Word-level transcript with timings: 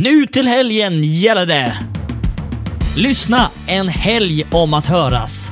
Nu 0.00 0.26
till 0.26 0.48
helgen 0.48 1.04
gäller 1.04 1.46
det! 1.46 1.78
Lyssna, 2.96 3.50
en 3.66 3.88
helg 3.88 4.44
om 4.50 4.74
att 4.74 4.86
höras. 4.86 5.50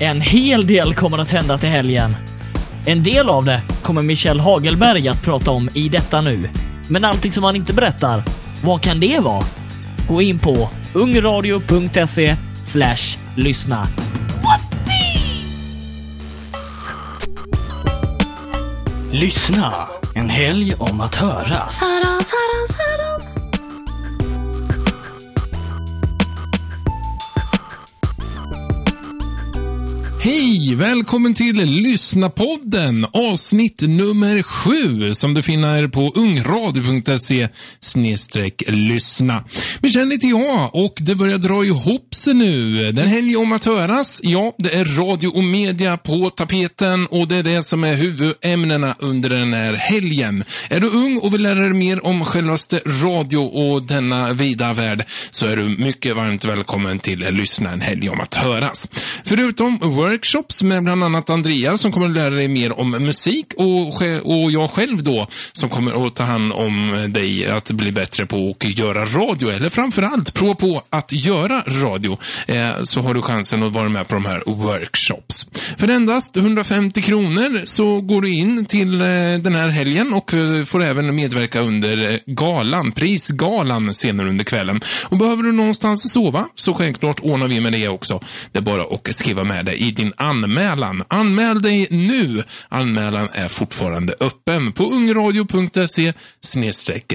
En 0.00 0.20
hel 0.20 0.66
del 0.66 0.94
kommer 0.94 1.18
att 1.18 1.30
hända 1.30 1.58
till 1.58 1.68
helgen. 1.68 2.16
En 2.86 3.02
del 3.02 3.28
av 3.28 3.44
det 3.44 3.62
kommer 3.82 4.02
Michel 4.02 4.40
Hagelberg 4.40 5.08
att 5.08 5.22
prata 5.22 5.50
om 5.50 5.68
i 5.74 5.88
detta 5.88 6.20
nu. 6.20 6.50
Men 6.88 7.04
allting 7.04 7.32
som 7.32 7.44
han 7.44 7.56
inte 7.56 7.72
berättar, 7.72 8.22
vad 8.64 8.82
kan 8.82 9.00
det 9.00 9.20
vara? 9.20 9.44
Gå 10.08 10.22
in 10.22 10.38
på 10.38 10.68
ungradio.se 10.94 12.36
lyssna. 13.36 13.86
Lyssna, 19.12 19.72
en 20.14 20.30
helg 20.30 20.74
om 20.78 21.00
att 21.00 21.14
höras. 21.14 21.82
Höras, 21.82 22.32
höras, 22.32 22.76
höras. 22.78 23.33
me 30.34 30.43
Hej! 30.54 30.74
Välkommen 30.74 31.34
till 31.34 31.56
Lyssnapodden 31.56 33.06
avsnitt 33.12 33.82
nummer 33.82 34.42
sju 34.42 35.14
som 35.14 35.34
du 35.34 35.42
finner 35.42 35.88
på 35.88 36.12
ungradio.se 36.14 37.48
lyssna. 38.66 39.44
Michel 39.80 40.10
heter 40.10 40.28
jag 40.28 40.74
och 40.74 40.94
det 41.00 41.14
börjar 41.14 41.38
dra 41.38 41.64
ihop 41.64 42.14
sig 42.14 42.34
nu. 42.34 42.92
Den 42.92 43.06
helg 43.06 43.36
om 43.36 43.52
att 43.52 43.64
höras, 43.64 44.20
ja, 44.22 44.54
det 44.58 44.74
är 44.74 44.84
radio 44.84 45.28
och 45.28 45.44
media 45.44 45.96
på 45.96 46.30
tapeten 46.30 47.06
och 47.06 47.28
det 47.28 47.36
är 47.36 47.42
det 47.42 47.62
som 47.62 47.84
är 47.84 47.94
huvudämnena 47.94 48.94
under 48.98 49.30
den 49.30 49.52
här 49.52 49.74
helgen. 49.74 50.44
Är 50.70 50.80
du 50.80 50.88
ung 50.88 51.18
och 51.18 51.34
vill 51.34 51.42
lära 51.42 51.60
dig 51.60 51.72
mer 51.72 52.06
om 52.06 52.24
självaste 52.24 52.80
radio 52.86 53.38
och 53.38 53.82
denna 53.82 54.32
vida 54.32 54.72
värld 54.72 55.06
så 55.30 55.46
är 55.46 55.56
du 55.56 55.68
mycket 55.68 56.16
varmt 56.16 56.44
välkommen 56.44 56.98
till 56.98 57.18
Lyssna 57.18 57.70
en 57.70 57.80
helg 57.80 58.08
om 58.08 58.20
att 58.20 58.34
höras. 58.34 58.88
Förutom 59.24 59.78
workshops 60.44 60.62
med 60.62 60.84
bland 60.84 61.04
annat 61.04 61.30
Andreas 61.30 61.80
som 61.80 61.92
kommer 61.92 62.06
att 62.06 62.14
lära 62.14 62.30
dig 62.30 62.48
mer 62.48 62.80
om 62.80 62.90
musik 62.90 63.46
och, 63.56 64.02
och 64.24 64.50
jag 64.50 64.70
själv 64.70 65.02
då 65.02 65.26
som 65.52 65.68
kommer 65.68 66.06
att 66.06 66.14
ta 66.14 66.24
hand 66.24 66.52
om 66.52 67.06
dig 67.08 67.46
att 67.46 67.70
bli 67.70 67.92
bättre 67.92 68.26
på 68.26 68.56
att 68.60 68.78
göra 68.78 69.04
radio 69.04 69.50
eller 69.50 69.68
framförallt 69.68 70.34
prova 70.34 70.54
på 70.54 70.82
att 70.90 71.12
göra 71.12 71.62
radio 71.66 72.18
eh, 72.46 72.82
så 72.82 73.00
har 73.00 73.14
du 73.14 73.22
chansen 73.22 73.62
att 73.62 73.72
vara 73.72 73.88
med 73.88 74.08
på 74.08 74.14
de 74.14 74.24
här 74.24 74.42
workshops. 74.46 75.46
För 75.78 75.88
endast 75.88 76.36
150 76.36 77.02
kronor 77.02 77.62
så 77.64 78.00
går 78.00 78.22
du 78.22 78.34
in 78.34 78.64
till 78.64 79.00
eh, 79.00 79.06
den 79.42 79.54
här 79.54 79.68
helgen 79.68 80.12
och 80.12 80.34
eh, 80.34 80.64
får 80.64 80.82
även 80.82 81.14
medverka 81.14 81.60
under 81.60 82.12
eh, 82.12 82.18
galan, 82.26 82.92
prisgalan 82.92 83.94
senare 83.94 84.28
under 84.28 84.44
kvällen. 84.44 84.80
Och 85.10 85.18
behöver 85.18 85.42
du 85.42 85.52
någonstans 85.52 86.12
sova 86.12 86.46
så 86.54 86.74
självklart 86.74 87.20
ordnar 87.20 87.48
vi 87.48 87.60
med 87.60 87.72
det 87.72 87.88
också. 87.88 88.20
Det 88.52 88.58
är 88.58 88.62
bara 88.62 88.82
att 88.82 89.14
skriva 89.14 89.44
med 89.44 89.66
dig 89.66 89.76
i 89.76 89.90
din 89.90 90.12
anmälan. 90.16 90.33
Anmäl 91.08 91.62
dig 91.62 91.88
nu. 91.90 92.42
Anmälan 92.68 93.28
är 93.32 93.48
fortfarande 93.48 94.14
öppen 94.20 94.72
på 94.72 94.84
ungradio.se 94.84 96.12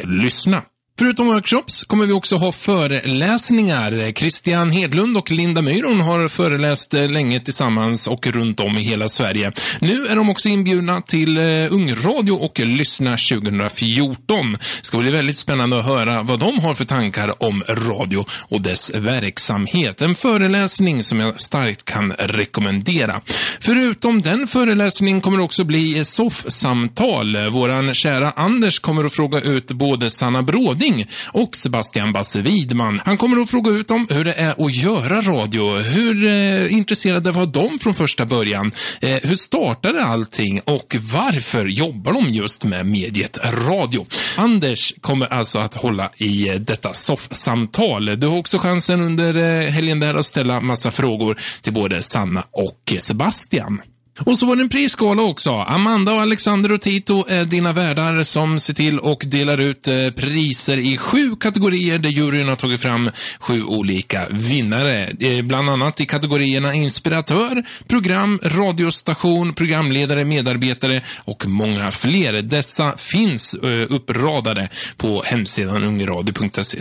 lyssna. 0.05 0.63
Förutom 0.99 1.27
workshops 1.27 1.83
kommer 1.83 2.05
vi 2.05 2.13
också 2.13 2.35
ha 2.35 2.51
föreläsningar. 2.51 4.11
Christian 4.11 4.71
Hedlund 4.71 5.17
och 5.17 5.31
Linda 5.31 5.61
Myron 5.61 6.01
har 6.01 6.27
föreläst 6.27 6.93
eh, 6.93 7.09
länge 7.09 7.39
tillsammans 7.39 8.07
och 8.07 8.27
runt 8.27 8.59
om 8.59 8.77
i 8.77 8.81
hela 8.81 9.09
Sverige. 9.09 9.51
Nu 9.79 10.07
är 10.07 10.15
de 10.15 10.29
också 10.29 10.49
inbjudna 10.49 11.01
till 11.01 11.37
eh, 11.37 11.43
Ungradio 11.73 12.31
och 12.31 12.59
Lyssna 12.59 13.11
2014. 13.11 14.51
Det 14.51 14.57
ska 14.85 14.97
bli 14.97 15.11
väldigt 15.11 15.37
spännande 15.37 15.79
att 15.79 15.85
höra 15.85 16.23
vad 16.23 16.39
de 16.39 16.59
har 16.59 16.73
för 16.73 16.85
tankar 16.85 17.43
om 17.43 17.63
radio 17.67 18.25
och 18.31 18.61
dess 18.61 18.91
verksamhet. 18.95 20.01
En 20.01 20.15
föreläsning 20.15 21.03
som 21.03 21.19
jag 21.19 21.41
starkt 21.41 21.85
kan 21.85 22.11
rekommendera. 22.11 23.21
Förutom 23.59 24.21
den 24.21 24.47
föreläsningen 24.47 25.21
kommer 25.21 25.37
det 25.37 25.43
också 25.43 25.63
bli 25.63 26.05
soffsamtal. 26.05 27.49
Våran 27.49 27.93
kära 27.93 28.31
Anders 28.31 28.79
kommer 28.79 29.03
att 29.03 29.13
fråga 29.13 29.41
ut 29.41 29.71
både 29.71 30.09
Sanna 30.09 30.41
Bråding 30.41 30.88
och 31.31 31.55
Sebastian 31.55 32.13
Basse 32.13 32.41
Widman. 32.41 33.01
Han 33.05 33.17
kommer 33.17 33.41
att 33.41 33.49
fråga 33.49 33.71
ut 33.71 33.87
dem 33.87 34.07
hur 34.09 34.23
det 34.23 34.33
är 34.33 34.65
att 34.65 34.75
göra 34.75 35.21
radio. 35.21 35.81
Hur 35.81 36.27
eh, 36.27 36.73
intresserade 36.73 37.31
var 37.31 37.45
de 37.45 37.79
från 37.79 37.93
första 37.93 38.25
början? 38.25 38.71
Eh, 39.01 39.17
hur 39.23 39.35
startade 39.35 40.03
allting 40.03 40.61
och 40.65 40.95
varför 41.01 41.65
jobbar 41.65 42.13
de 42.13 42.25
just 42.25 42.65
med 42.65 42.85
mediet 42.85 43.39
radio? 43.67 44.05
Anders 44.37 44.93
kommer 45.01 45.33
alltså 45.33 45.59
att 45.59 45.73
hålla 45.73 46.09
i 46.17 46.49
eh, 46.49 46.55
detta 46.55 46.93
soffsamtal. 46.93 48.19
Du 48.19 48.27
har 48.27 48.37
också 48.37 48.57
chansen 48.57 49.01
under 49.01 49.35
eh, 49.35 49.69
helgen 49.69 49.99
där 49.99 50.13
att 50.13 50.25
ställa 50.25 50.61
massa 50.61 50.91
frågor 50.91 51.39
till 51.61 51.73
både 51.73 52.01
Sanna 52.01 52.43
och 52.51 52.93
Sebastian. 52.97 53.81
Och 54.25 54.39
så 54.39 54.45
var 54.45 54.55
det 54.55 54.61
en 54.61 54.69
prisgala 54.69 55.21
också. 55.21 55.51
Amanda 55.51 56.13
och 56.13 56.21
Alexander 56.21 56.71
och 56.71 56.81
Tito 56.81 57.25
är 57.27 57.45
dina 57.45 57.73
värdar 57.73 58.23
som 58.23 58.59
ser 58.59 58.73
till 58.73 58.99
och 58.99 59.23
delar 59.27 59.61
ut 59.61 59.87
eh, 59.87 60.09
priser 60.15 60.77
i 60.77 60.97
sju 60.97 61.35
kategorier 61.35 61.97
där 61.97 62.09
juryn 62.09 62.47
har 62.47 62.55
tagit 62.55 62.81
fram 62.81 63.11
sju 63.39 63.63
olika 63.63 64.21
vinnare. 64.29 65.03
Eh, 65.19 65.45
bland 65.45 65.69
annat 65.69 66.01
i 66.01 66.05
kategorierna 66.05 66.73
inspiratör, 66.73 67.63
program, 67.87 68.39
radiostation, 68.43 69.53
programledare, 69.53 70.25
medarbetare 70.25 71.03
och 71.25 71.47
många 71.47 71.91
fler. 71.91 72.33
Dessa 72.41 72.97
finns 72.97 73.53
eh, 73.53 73.85
uppradade 73.89 74.69
på 74.97 75.23
hemsidan 75.25 75.83
ungradio.se 75.83 76.79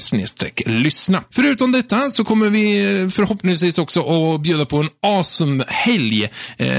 lyssna. 0.66 1.22
Förutom 1.30 1.72
detta 1.72 2.10
så 2.10 2.24
kommer 2.24 2.48
vi 2.48 3.10
förhoppningsvis 3.10 3.78
också 3.78 4.00
att 4.00 4.40
bjuda 4.40 4.64
på 4.64 4.76
en 4.76 4.88
awesome 5.02 5.64
helg 5.68 6.28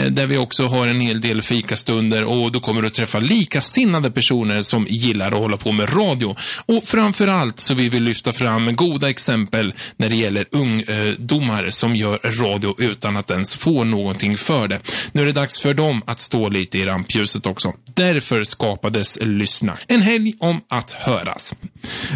där 0.09 0.25
vi 0.25 0.37
också 0.37 0.48
också 0.49 0.67
har 0.67 0.87
en 0.87 1.01
hel 1.01 1.21
del 1.21 1.41
fikastunder 1.41 2.23
och 2.23 2.51
då 2.51 2.59
kommer 2.59 2.81
du 2.81 2.87
att 2.87 2.93
träffa 2.93 3.19
likasinnade 3.19 4.11
personer 4.11 4.61
som 4.61 4.87
gillar 4.89 5.27
att 5.27 5.39
hålla 5.39 5.57
på 5.57 5.71
med 5.71 5.97
radio. 5.97 6.35
Och 6.65 6.83
framförallt 6.83 7.59
så 7.59 7.73
vill 7.73 7.89
vi 7.89 7.99
lyfta 7.99 8.31
fram 8.31 8.75
goda 8.75 9.09
exempel 9.09 9.73
när 9.97 10.09
det 10.09 10.15
gäller 10.15 10.45
ungdomar 10.51 11.69
som 11.69 11.95
gör 11.95 12.41
radio 12.41 12.75
utan 12.77 13.17
att 13.17 13.31
ens 13.31 13.55
få 13.55 13.83
någonting 13.83 14.37
för 14.37 14.67
det. 14.67 14.79
Nu 15.11 15.21
är 15.21 15.25
det 15.25 15.31
dags 15.31 15.59
för 15.59 15.73
dem 15.73 16.01
att 16.05 16.19
stå 16.19 16.49
lite 16.49 16.77
i 16.77 16.85
rampljuset 16.85 17.47
också. 17.47 17.73
Därför 17.93 18.43
skapades 18.43 19.17
Lyssna. 19.21 19.77
En 19.87 20.01
helg 20.01 20.33
om 20.39 20.61
att 20.69 20.91
höras. 20.91 21.55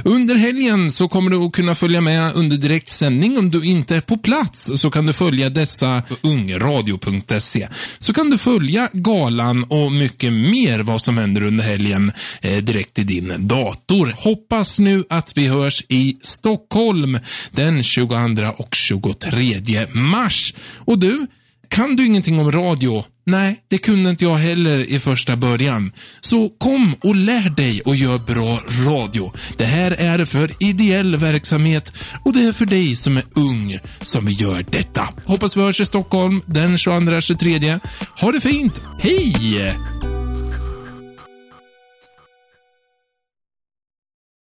Under 0.04 0.36
helgen 0.36 0.92
så 0.92 1.08
kommer 1.08 1.32
du 1.32 1.38
att 1.38 1.52
kunna 1.52 1.76
följa 1.76 2.02
med 2.02 2.36
under 2.36 2.58
direktsändning. 2.58 3.38
Om 3.38 3.52
du 3.52 3.66
inte 3.66 3.96
är 3.96 4.02
på 4.02 4.18
plats 4.18 4.72
så 4.76 4.92
kan 4.92 5.06
du 5.06 5.14
följa 5.14 5.50
dessa 5.50 6.04
ungradio.se. 6.22 7.68
Så 8.00 8.14
kan 8.14 8.30
du 8.30 8.38
följa 8.38 8.90
galan 8.94 9.64
och 9.64 9.92
mycket 9.92 10.34
mer 10.34 10.80
vad 10.80 11.02
som 11.02 11.18
händer 11.18 11.44
under 11.44 11.64
helgen 11.64 12.12
eh, 12.42 12.58
direkt 12.58 13.00
i 13.00 13.04
din 13.04 13.34
dator. 13.40 14.14
Hoppas 14.18 14.80
nu 14.80 15.04
att 15.10 15.38
vi 15.38 15.48
hörs 15.48 15.84
i 15.90 16.18
Stockholm 16.22 17.20
den 17.52 17.84
22 17.84 18.16
och 18.58 18.76
23 18.76 19.88
mars. 19.94 20.54
Och 20.78 21.00
du, 21.00 21.28
kan 21.74 21.96
du 21.96 22.06
ingenting 22.06 22.40
om 22.40 22.52
radio? 22.52 23.04
Nej, 23.26 23.64
det 23.70 23.78
kunde 23.78 24.10
inte 24.10 24.26
jag 24.26 24.36
heller 24.36 24.80
i 24.80 25.00
första 25.00 25.36
början. 25.36 25.92
Så 26.22 26.50
kom 26.50 26.96
och 27.04 27.16
lär 27.16 27.50
dig 27.50 27.82
och 27.82 27.96
gör 27.96 28.18
bra 28.18 28.60
radio. 28.88 29.32
Det 29.58 29.66
här 29.66 29.92
är 29.92 30.26
för 30.26 30.52
ideell 30.60 31.16
verksamhet 31.16 31.94
och 32.26 32.34
det 32.34 32.40
är 32.40 32.52
för 32.52 32.66
dig 32.66 32.96
som 32.96 33.18
är 33.18 33.24
ung 33.36 33.80
som 34.02 34.26
vi 34.26 34.34
gör 34.34 34.66
detta. 34.70 35.10
Hoppas 35.26 35.58
vi 35.58 35.62
hörs 35.62 35.80
i 35.80 35.86
Stockholm 35.86 36.42
den 36.46 36.76
22-23. 36.76 37.80
Ha 38.22 38.32
det 38.32 38.42
fint. 38.42 38.82
Hej! 39.00 39.93